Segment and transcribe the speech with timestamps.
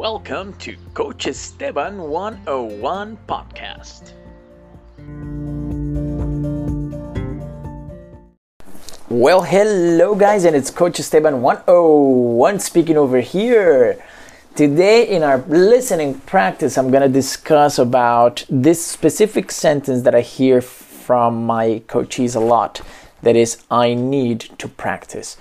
[0.00, 4.12] Welcome to Coach Esteban 101 podcast.
[9.10, 14.02] Well, hello guys, and it's Coach Esteban 101 speaking over here.
[14.54, 20.22] Today in our listening practice, I'm going to discuss about this specific sentence that I
[20.22, 22.80] hear from my coachees a lot.
[23.20, 25.36] That is, I need to practice.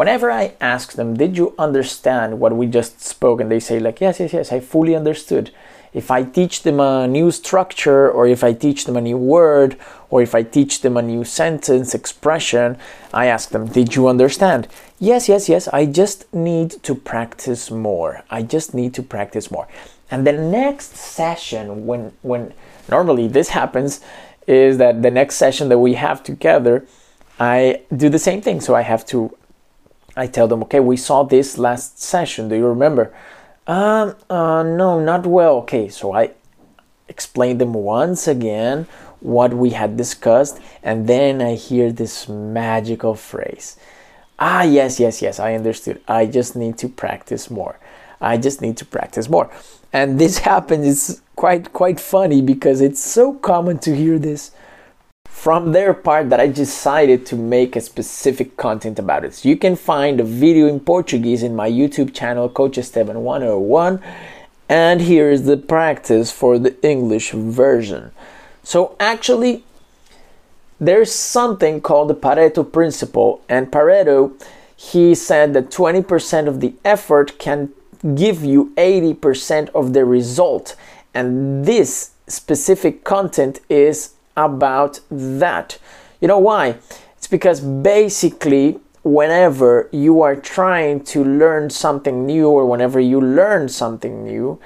[0.00, 3.38] Whenever I ask them, Did you understand what we just spoke?
[3.38, 5.50] And they say, like, Yes, yes, yes, I fully understood.
[5.92, 9.76] If I teach them a new structure, or if I teach them a new word,
[10.08, 12.78] or if I teach them a new sentence, expression,
[13.12, 14.68] I ask them, Did you understand?
[14.98, 18.24] Yes, yes, yes, I just need to practice more.
[18.30, 19.68] I just need to practice more.
[20.10, 22.54] And the next session, when, when
[22.88, 24.00] normally this happens,
[24.46, 26.86] is that the next session that we have together,
[27.38, 28.62] I do the same thing.
[28.62, 29.36] So I have to
[30.16, 32.48] I tell them, okay, we saw this last session.
[32.48, 33.12] Do you remember?
[33.66, 35.56] Um, uh, no, not well.
[35.58, 36.32] Okay, so I
[37.08, 38.86] explain them once again
[39.20, 43.76] what we had discussed, and then I hear this magical phrase.
[44.38, 46.00] Ah, yes, yes, yes, I understood.
[46.08, 47.78] I just need to practice more.
[48.20, 49.50] I just need to practice more.
[49.92, 54.52] And this happens, it's quite quite funny because it's so common to hear this
[55.30, 59.34] from their part that I decided to make a specific content about it.
[59.34, 64.02] So you can find a video in Portuguese in my YouTube channel, Coach Esteban 101.
[64.68, 68.10] And here is the practice for the English version.
[68.62, 69.64] So actually,
[70.78, 74.32] there's something called the Pareto principle, and Pareto,
[74.76, 77.70] he said that 20% of the effort can
[78.14, 80.76] give you 80% of the result.
[81.14, 85.78] And this specific content is about that.
[86.20, 86.76] You know why?
[87.16, 93.68] It's because basically, whenever you are trying to learn something new or whenever you learn
[93.68, 94.60] something new,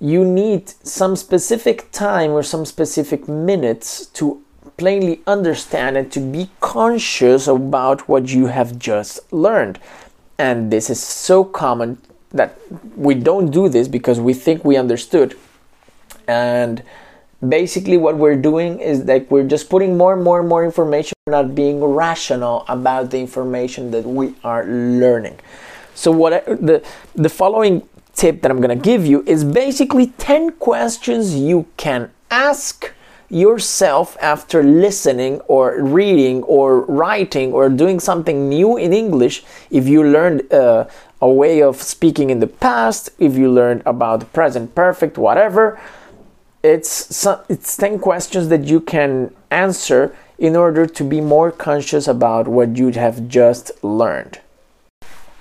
[0.00, 4.42] you need some specific time or some specific minutes to
[4.76, 9.78] plainly understand and to be conscious about what you have just learned.
[10.38, 11.98] And this is so common
[12.30, 12.58] that
[12.96, 15.36] we don't do this because we think we understood.
[16.26, 16.82] And
[17.48, 21.14] basically what we're doing is like we're just putting more and more and more information
[21.26, 25.38] not being rational about the information that we are learning.
[25.94, 26.84] So what I, the
[27.14, 32.10] the following tip that i'm going to give you is basically 10 questions you can
[32.30, 32.92] ask
[33.28, 39.42] yourself after listening or reading or writing or doing something new in english.
[39.70, 40.86] If you learned uh,
[41.20, 45.80] a way of speaking in the past if you learned about the present perfect whatever
[46.64, 52.48] it's it's 10 questions that you can answer in order to be more conscious about
[52.48, 54.40] what you have just learned.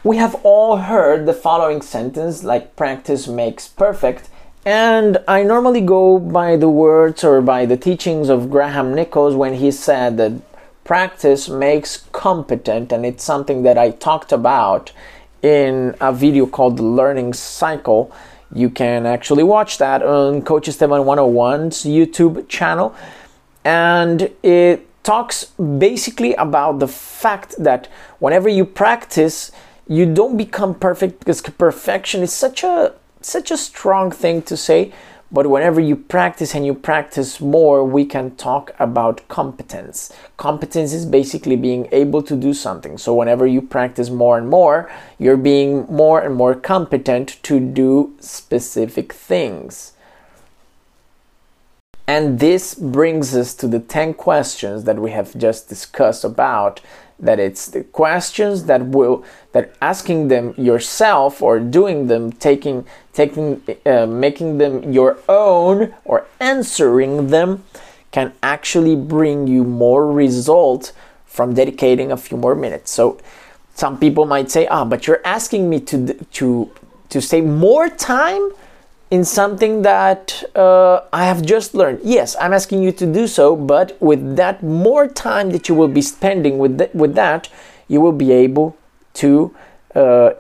[0.04, 4.30] We have all heard the following sentence like practice makes perfect
[4.66, 9.54] and I normally go by the words or by the teachings of Graham Nichols when
[9.54, 10.34] he said that
[10.84, 14.92] practice makes competent and it's something that I talked about
[15.42, 18.12] in a video called the learning cycle
[18.56, 22.96] you can actually watch that on Coach Esteban 101's YouTube channel.
[23.64, 25.46] And it talks
[25.80, 27.88] basically about the fact that
[28.20, 29.52] whenever you practice,
[29.88, 34.92] you don't become perfect because perfection is such a such a strong thing to say
[35.34, 40.14] but whenever you practice and you practice more, we can talk about competence.
[40.38, 43.00] Competence is basically being able to do something.
[43.00, 48.14] So, whenever you practice more and more, you're being more and more competent to do
[48.20, 49.94] specific things.
[52.06, 56.82] And this brings us to the 10 questions that we have just discussed about
[57.20, 63.62] that it's the questions that will that asking them yourself or doing them taking taking
[63.86, 67.64] uh, making them your own or answering them
[68.12, 70.92] can actually bring you more result
[71.26, 72.92] from dedicating a few more minutes.
[72.92, 73.20] So
[73.74, 76.72] some people might say ah but you're asking me to to
[77.10, 78.52] to stay more time
[79.14, 82.00] in something that uh, I have just learned.
[82.04, 85.94] Yes, I'm asking you to do so, but with that more time that you will
[86.00, 87.48] be spending with, th- with that,
[87.88, 88.76] you will be able
[89.22, 89.56] to
[89.94, 90.32] uh,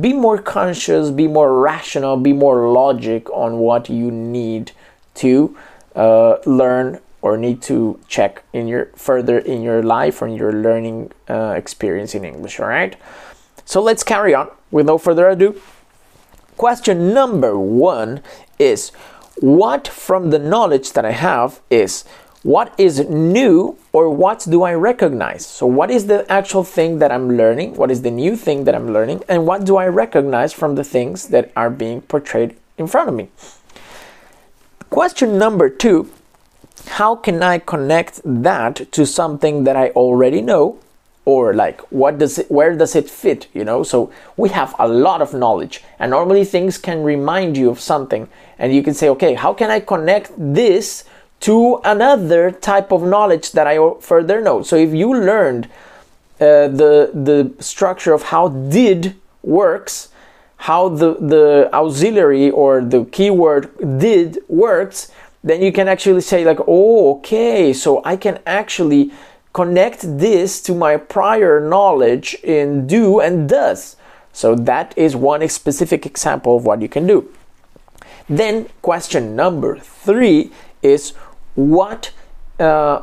[0.00, 4.72] be more conscious, be more rational, be more logic on what you need
[5.14, 5.56] to
[5.94, 10.52] uh, learn or need to check in your further in your life or in your
[10.52, 12.58] learning uh, experience in English.
[12.58, 12.96] All right.
[13.64, 14.48] So let's carry on.
[14.72, 15.60] With no further ado,
[16.60, 18.20] question number one
[18.58, 18.90] is
[19.40, 22.04] what from the knowledge that I have is
[22.42, 25.46] what is new or what do I recognize?
[25.46, 27.76] So, what is the actual thing that I'm learning?
[27.76, 29.22] What is the new thing that I'm learning?
[29.26, 33.14] And what do I recognize from the things that are being portrayed in front of
[33.14, 33.28] me?
[34.90, 36.12] Question number two
[37.00, 40.78] How can I connect that to something that I already know?
[41.26, 43.46] Or like what does it where does it fit?
[43.52, 47.70] You know, so we have a lot of knowledge, and normally things can remind you
[47.70, 48.28] of something,
[48.58, 51.04] and you can say, okay, how can I connect this
[51.40, 54.62] to another type of knowledge that I further know.
[54.62, 55.66] So if you learned
[56.40, 60.08] uh, the the structure of how did works,
[60.56, 65.10] how the the auxiliary or the keyword did works,
[65.42, 69.10] then you can actually say like, oh, okay, so I can actually
[69.52, 73.96] connect this to my prior knowledge in do and does.
[74.32, 77.32] So that is one specific example of what you can do.
[78.28, 80.52] Then question number three
[80.82, 81.10] is
[81.54, 82.12] what
[82.58, 83.02] uh,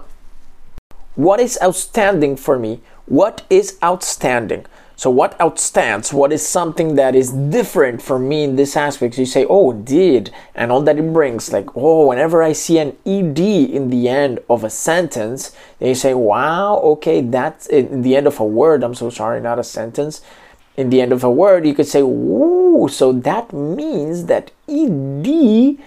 [1.16, 4.66] what is outstanding for me what is outstanding
[4.98, 9.20] so what outstands what is something that is different for me in this aspect?
[9.20, 12.98] You say oh did and all that it brings like oh whenever i see an
[13.06, 18.16] ed in the end of a sentence then you say wow okay that's in the
[18.16, 20.22] end of a word i'm so sorry not a sentence.
[20.76, 25.78] In the end of a word you could say ooh so that means that ed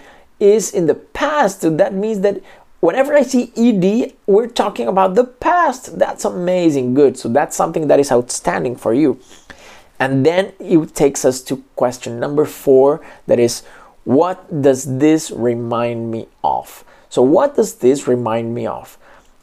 [0.41, 1.61] is in the past.
[1.61, 2.41] So that means that
[2.81, 5.97] whenever I see ED, we're talking about the past.
[5.97, 6.93] That's amazing.
[6.93, 7.17] Good.
[7.17, 9.19] So that's something that is outstanding for you.
[9.99, 13.63] And then it takes us to question number four that is,
[14.03, 16.83] what does this remind me of?
[17.09, 18.97] So, what does this remind me of?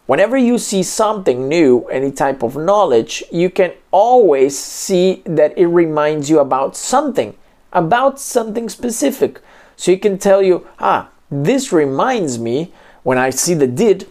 [0.06, 5.66] Whenever you see something new, any type of knowledge, you can always see that it
[5.66, 7.36] reminds you about something,
[7.72, 9.40] about something specific.
[9.76, 12.72] So you can tell you, ah, this reminds me
[13.08, 14.06] when I see the did,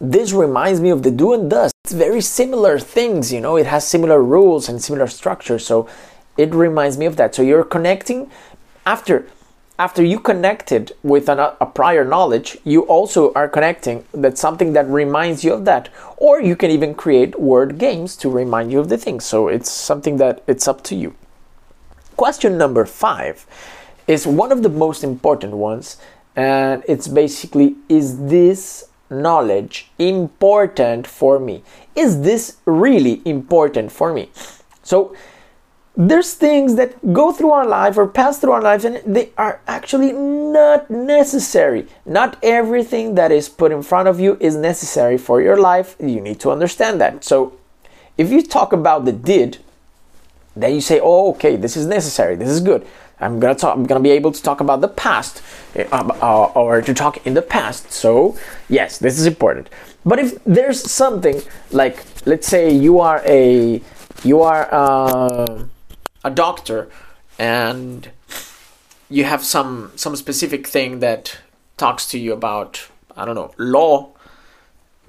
[0.00, 1.72] this reminds me of the do and does.
[1.82, 5.58] It's very similar things, you know, it has similar rules and similar structure.
[5.58, 5.88] So
[6.36, 7.34] it reminds me of that.
[7.34, 8.30] So you're connecting
[8.86, 9.26] after
[9.80, 14.86] after you connected with an, a prior knowledge, you also are connecting that something that
[14.86, 15.88] reminds you of that.
[16.16, 19.18] Or you can even create word games to remind you of the thing.
[19.18, 21.16] So it's something that it's up to you.
[22.16, 23.44] Question number five
[24.06, 25.96] is one of the most important ones,
[26.36, 31.62] and it's basically is this knowledge important for me?
[31.94, 34.30] Is this really important for me?
[34.82, 35.14] So,
[35.96, 39.60] there's things that go through our life or pass through our lives and they are
[39.68, 41.86] actually not necessary.
[42.04, 45.94] Not everything that is put in front of you is necessary for your life.
[46.00, 47.22] You need to understand that.
[47.22, 47.56] So,
[48.18, 49.58] if you talk about the did,
[50.56, 52.86] then you say, oh, okay, this is necessary, this is good.
[53.20, 53.76] I'm gonna talk.
[53.76, 55.42] I'm gonna be able to talk about the past,
[55.76, 57.92] uh, uh, or to talk in the past.
[57.92, 58.36] So
[58.68, 59.70] yes, this is important.
[60.04, 61.40] But if there's something
[61.70, 63.80] like, let's say you are a
[64.24, 65.64] you are uh,
[66.24, 66.88] a doctor,
[67.38, 68.10] and
[69.08, 71.38] you have some some specific thing that
[71.76, 74.10] talks to you about I don't know law,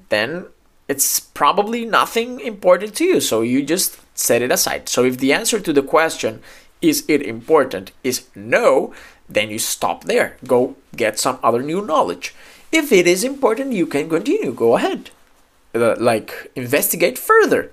[0.09, 0.45] then
[0.87, 3.19] it's probably nothing important to you.
[3.19, 4.87] So you just set it aside.
[4.87, 6.41] So if the answer to the question
[6.81, 8.93] is it important is no,
[9.27, 10.37] then you stop there.
[10.45, 12.35] Go get some other new knowledge.
[12.71, 14.51] If it is important, you can continue.
[14.51, 15.11] Go ahead.
[15.73, 17.71] Uh, like, investigate further.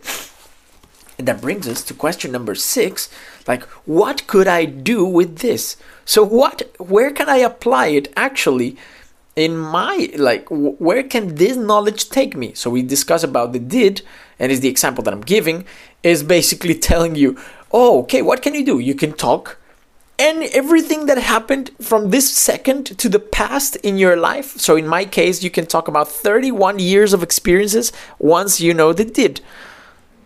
[1.18, 3.08] And that brings us to question number six
[3.46, 5.76] like, what could I do with this?
[6.04, 8.76] So, what, where can I apply it actually?
[9.34, 14.02] in my like where can this knowledge take me so we discuss about the did
[14.38, 15.64] and is the example that i'm giving
[16.02, 17.38] is basically telling you
[17.72, 18.78] oh, okay, what can you do?
[18.78, 19.58] You can talk
[20.18, 24.56] and everything that happened from this second to the past in your life.
[24.58, 28.92] So, in my case, you can talk about 31 years of experiences once you know
[28.92, 29.40] the did.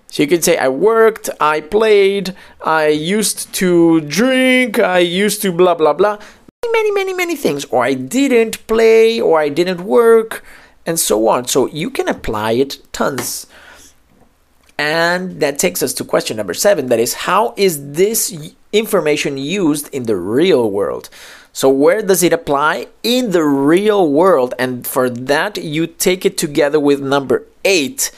[0.09, 5.53] So, you can say, I worked, I played, I used to drink, I used to
[5.53, 6.19] blah, blah, blah.
[6.73, 7.65] Many, many, many things.
[7.67, 10.45] Or I didn't play, or I didn't work,
[10.85, 11.47] and so on.
[11.47, 13.47] So, you can apply it tons.
[14.79, 19.89] And that takes us to question number seven that is, how is this information used
[19.95, 21.09] in the real world?
[21.53, 24.53] So, where does it apply in the real world?
[24.59, 28.11] And for that, you take it together with number eight.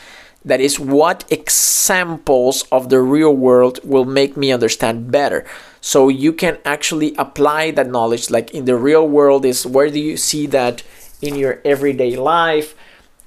[0.45, 5.47] That is, what examples of the real world will make me understand better?
[5.81, 8.29] So, you can actually apply that knowledge.
[8.29, 10.83] Like in the real world, is where do you see that
[11.23, 12.75] in your everyday life?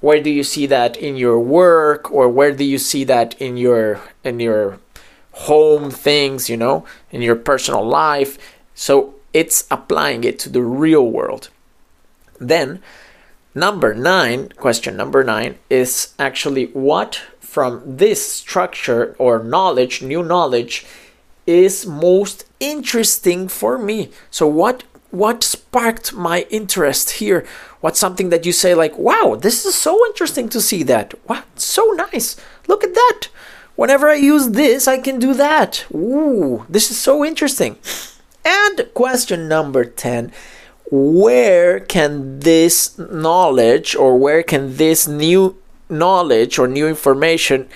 [0.02, 3.58] Where do you see that in your work or where do you see that in
[3.58, 4.80] your in your
[5.32, 8.38] home things you know in your personal life
[8.76, 11.50] so it's applying it to the real world
[12.40, 12.82] then
[13.54, 20.86] Number nine, question number nine, is actually what from this structure or knowledge, new knowledge,
[21.46, 24.10] is most interesting for me.
[24.30, 27.46] So what what sparked my interest here?
[27.82, 31.14] What's something that you say like, "Wow, this is so interesting to see that.
[31.28, 32.38] Wow, so nice.
[32.68, 33.28] Look at that.
[33.76, 35.86] Whenever I use this, I can do that.
[35.94, 37.78] Ooh, this is so interesting."
[38.46, 40.32] And question number 10
[40.92, 45.56] where can this knowledge or where can this new
[45.88, 47.68] knowledge or new information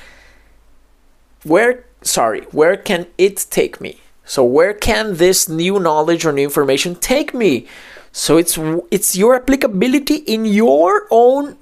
[1.44, 6.44] where sorry where can it take me so where can this new knowledge or new
[6.44, 7.66] information take me
[8.16, 8.58] so it's
[8.92, 11.58] it's your applicability in your own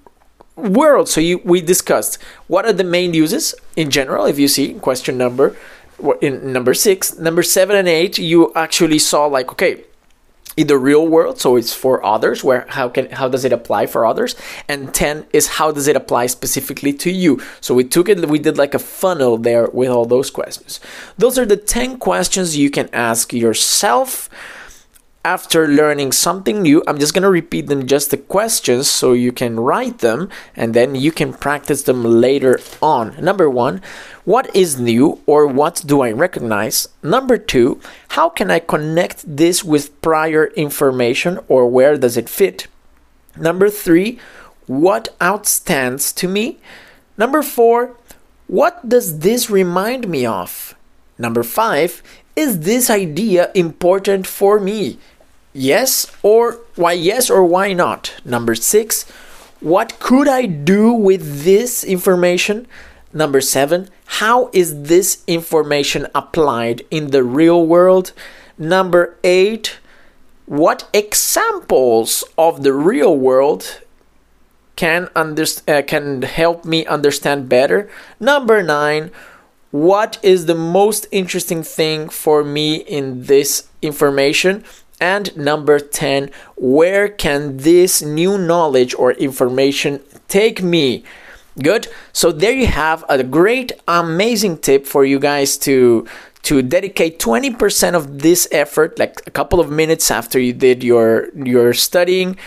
[0.55, 1.09] world.
[1.09, 4.27] So you we discussed what are the main uses in general.
[4.27, 5.55] If you see question number
[6.21, 9.85] in number 6 number 7 and 8 you actually saw like okay
[10.57, 13.87] in the real world so it's for others where how can how does it apply
[13.87, 14.35] for others?
[14.69, 17.41] And 10 is how does it apply specifically to you?
[17.61, 20.79] So we took it we did like a funnel there with all those questions.
[21.17, 24.29] Those are the 10 questions you can ask yourself
[25.25, 29.31] after learning something new, I'm just going to repeat them just the questions so you
[29.31, 33.15] can write them and then you can practice them later on.
[33.23, 33.81] Number one,
[34.25, 36.89] what is new or what do I recognize?
[37.01, 42.67] Number two, how can I connect this with prior information or where does it fit?
[43.37, 44.19] Number three,
[44.67, 46.57] what outstands to me?
[47.17, 47.95] Number four,
[48.47, 50.75] what does this remind me of?
[51.17, 52.03] Number five,
[52.35, 54.97] is this idea important for me?
[55.53, 58.13] Yes or why yes or why not?
[58.25, 59.03] Number six,
[59.59, 62.67] what could I do with this information?
[63.13, 68.11] Number seven, how is this information applied in the real world?
[68.57, 69.77] Number eight,
[70.47, 73.81] what examples of the real world
[74.75, 77.89] can uh, can help me understand better?
[78.19, 79.11] Number nine,
[79.69, 84.63] what is the most interesting thing for me in this information?
[85.03, 91.03] And number 10, where can this new knowledge or information take me?
[91.61, 91.89] Good.
[92.13, 96.07] So there you have a great, amazing tip for you guys to
[96.43, 101.27] to dedicate 20% of this effort, like a couple of minutes after you did your
[101.35, 102.37] your studying,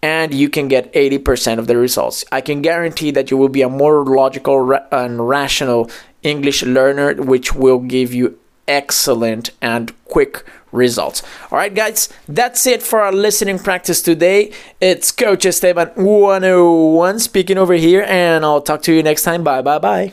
[0.00, 2.24] and you can get 80% of the results.
[2.30, 4.58] I can guarantee that you will be a more logical
[4.92, 5.90] and rational
[6.22, 10.44] English learner, which will give you excellent and quick
[10.74, 11.22] results.
[11.50, 14.52] All right, guys, that's it for our listening practice today.
[14.80, 19.44] It's Coach Esteban 101 speaking over here, and I'll talk to you next time.
[19.44, 20.12] Bye, bye, bye.